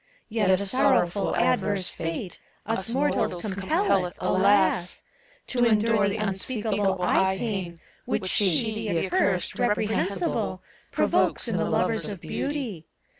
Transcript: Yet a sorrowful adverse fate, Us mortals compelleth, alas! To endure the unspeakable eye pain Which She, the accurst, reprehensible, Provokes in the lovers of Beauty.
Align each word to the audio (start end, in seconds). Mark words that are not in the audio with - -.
Yet 0.29 0.49
a 0.49 0.57
sorrowful 0.57 1.35
adverse 1.35 1.89
fate, 1.91 2.39
Us 2.65 2.89
mortals 2.91 3.39
compelleth, 3.39 4.15
alas! 4.17 5.03
To 5.45 5.63
endure 5.63 6.09
the 6.09 6.17
unspeakable 6.17 6.99
eye 7.03 7.37
pain 7.37 7.79
Which 8.05 8.25
She, 8.27 8.73
the 8.89 9.05
accurst, 9.05 9.59
reprehensible, 9.59 10.63
Provokes 10.91 11.47
in 11.47 11.57
the 11.57 11.65
lovers 11.69 12.09
of 12.09 12.19
Beauty. 12.19 12.87